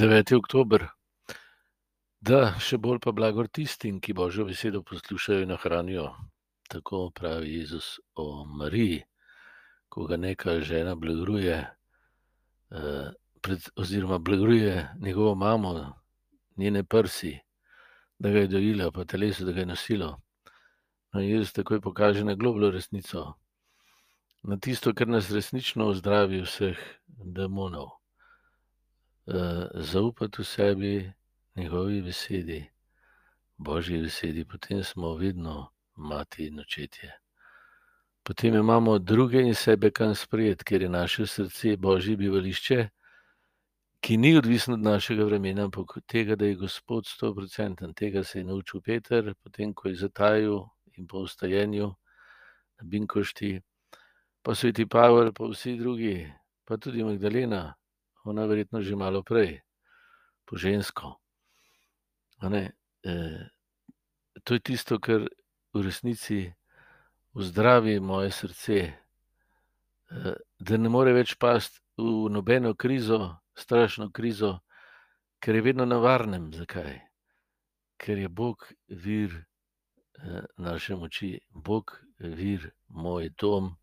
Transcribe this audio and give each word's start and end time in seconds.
9. 0.00 0.32
oktober. 0.32 0.86
Da, 2.24 2.54
še 2.56 2.78
bolj 2.80 3.02
pa 3.04 3.12
blagor 3.12 3.50
tistim, 3.52 3.98
ki 4.00 4.14
Božjo 4.16 4.46
besedo 4.48 4.80
poslušajo 4.80 5.42
in 5.44 5.52
ohranijo. 5.52 6.06
Tako 6.72 7.10
pravi 7.12 7.58
Jezus 7.58 7.98
o 8.16 8.46
Mariji, 8.48 9.02
ko 9.92 10.06
ga 10.08 10.16
neka 10.16 10.54
žena 10.64 10.94
blagruje, 10.96 11.58
eh, 11.60 13.10
pred, 13.44 13.68
oziroma 13.76 14.18
blagruje 14.18 14.88
njegovo 15.04 15.34
mamo, 15.34 15.92
njene 16.56 16.84
prsi, 16.84 17.36
da 18.18 18.32
ga 18.32 18.46
je 18.46 18.52
dojila, 18.56 18.90
pa 18.90 19.04
telesu, 19.04 19.44
da 19.44 19.52
ga 19.52 19.66
je 19.66 19.72
nosilo. 19.74 20.10
No, 21.12 21.20
Jezus 21.20 21.52
takoj 21.52 21.84
pokaže 21.84 22.24
na 22.24 22.40
globlo 22.40 22.70
resnico, 22.70 23.34
na 24.48 24.56
tisto, 24.56 24.96
kar 24.96 25.12
nas 25.12 25.28
resnično 25.30 25.92
ozdravi 25.92 26.40
vseh 26.40 26.80
demonov. 27.06 27.99
Uh, 29.26 29.68
zaupati 29.74 30.42
v 30.42 30.44
sebi, 30.44 31.12
njegovi 31.56 32.02
besedi, 32.02 32.64
božji 33.56 34.02
besedi, 34.02 34.44
potem 34.44 34.84
smo 34.84 35.14
vedno 35.14 35.70
mati 35.94 36.46
in 36.46 36.60
očetje. 36.60 37.12
Potem 38.22 38.54
imamo 38.54 38.98
druge 38.98 39.40
in 39.42 39.54
sebe 39.54 39.90
kam 39.90 40.14
sprejeti, 40.14 40.64
ker 40.64 40.82
je 40.82 40.88
naše 40.88 41.26
srce 41.26 41.76
božje 41.76 42.16
bivališče, 42.16 42.88
ki 44.00 44.16
ni 44.16 44.36
odvisno 44.36 44.74
od 44.74 44.80
našega 44.80 45.24
vremena, 45.24 45.64
ampak 45.64 45.96
od 45.96 46.04
tega, 46.06 46.36
da 46.36 46.46
je 46.46 46.54
Gospod 46.54 47.04
100%. 47.04 47.94
Tega 47.94 48.24
se 48.24 48.38
je 48.38 48.44
naučil 48.44 48.80
Peter, 48.80 49.34
potem 49.42 49.74
ko 49.74 49.88
je 49.88 49.96
zatajil 49.96 50.60
in 50.96 51.06
po 51.06 51.18
ustajenju 51.18 51.94
na 52.80 52.84
Binkošti, 52.84 53.60
pa 54.42 54.54
sveti 54.54 54.86
Pavel, 54.86 55.32
pa 55.32 55.44
vsi 55.44 55.76
drugi, 55.76 56.32
pa 56.64 56.76
tudi 56.76 57.04
Magdalena, 57.04 57.74
ona 58.24 58.46
verjetno 58.46 58.82
že 58.82 58.96
malo 58.96 59.22
prej, 59.22 59.60
po 60.44 60.56
žensko. 60.56 61.16
E, 62.42 62.70
to 64.44 64.54
je 64.54 64.60
tisto, 64.60 64.98
kar 65.00 65.28
v 65.72 65.82
resnici 65.82 66.52
vzdravi 67.34 68.00
moje 68.00 68.30
srce, 68.30 68.78
e, 68.80 68.94
da 70.58 70.76
ne 70.76 70.88
more 70.88 71.12
več 71.12 71.36
pasti 71.38 71.80
v 72.00 72.28
nobeno 72.32 72.74
krizo, 72.74 73.36
strašno 73.54 74.10
krizo, 74.10 74.60
ker 75.40 75.54
je 75.54 75.62
vedno 75.62 75.84
na 75.84 75.98
varnem. 76.00 76.50
Zakaj? 76.52 77.00
Ker 78.00 78.18
je 78.18 78.28
Bog 78.28 78.64
vir 78.88 79.36
e, 79.36 79.44
naše 80.56 80.96
moči, 80.96 81.38
Bog 81.50 82.00
vir 82.18 82.70
moj 82.88 83.30
dom, 83.38 83.76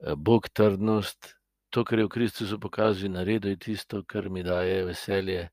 e, 0.00 0.14
Bog 0.16 0.48
trdnost. 0.48 1.36
To, 1.70 1.84
kar 1.84 1.98
je 1.98 2.04
v 2.04 2.08
Kristusu 2.08 2.58
pokazal 2.58 3.06
in 3.06 3.12
naredil, 3.14 3.50
je 3.54 3.56
tisto, 3.56 4.02
kar 4.02 4.28
mi 4.28 4.42
daje 4.42 4.84
veselje 4.84 5.50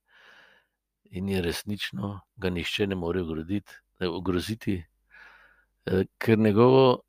in 1.12 1.30
je 1.30 1.42
resnično, 1.42 2.20
ga 2.38 2.50
nihče 2.50 2.88
ne 2.88 2.96
more 2.96 3.22
ogroziti, 4.02 4.84
eh, 5.86 6.06
ker 6.18 6.40
njegovo 6.40 7.02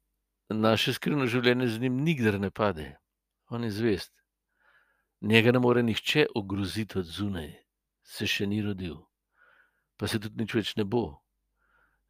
naše 0.48 0.92
skrivno 0.92 1.26
življenje 1.26 1.68
z 1.68 1.80
njim 1.80 1.96
nikdar 2.04 2.40
ne 2.40 2.50
pade, 2.50 2.96
on 3.48 3.64
je 3.64 3.70
zvest. 3.70 4.12
Njega 5.20 5.52
ne 5.52 5.58
more 5.58 5.82
nihče 5.82 6.26
ogroziti 6.34 6.98
od 6.98 7.04
zunaj, 7.04 7.52
se 8.02 8.26
še 8.26 8.46
ni 8.46 8.62
rodil, 8.62 8.96
pa 9.96 10.06
se 10.06 10.20
tudi 10.20 10.44
nič 10.44 10.54
več 10.54 10.76
ne 10.76 10.84
bo. 10.84 11.20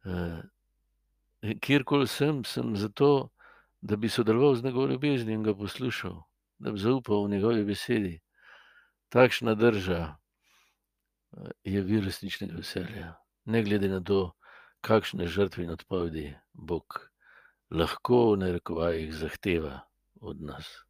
Eh, 0.05 0.41
kjerkoli 1.63 2.07
sem, 2.07 2.43
sem 2.43 2.75
zato, 2.75 3.31
da 3.81 3.95
bi 3.95 4.09
sodeloval 4.09 4.55
z 4.55 4.63
njegovo 4.63 4.87
ljubeznijo 4.87 5.39
in 5.39 5.43
ga 5.43 5.55
poslušal, 5.55 6.19
da 6.59 6.71
bi 6.71 6.79
zaupal 6.79 7.25
v 7.25 7.35
njegovi 7.35 7.63
besedi. 7.65 8.19
Takšna 9.09 9.55
drža, 9.55 10.15
je 11.63 11.81
vir 11.81 12.03
resničnega 12.05 12.57
veselja. 12.57 13.13
Ne 13.45 13.63
glede 13.63 13.89
na 13.89 14.01
to, 14.03 14.33
kakšne 14.81 15.27
žrtve 15.27 15.63
in 15.63 15.73
odpovedi 15.73 16.27
Bog 16.53 16.99
lahko 17.71 18.31
v 18.33 18.37
narekovajih 18.43 19.13
zahteva 19.13 19.79
od 20.21 20.41
nas. 20.41 20.88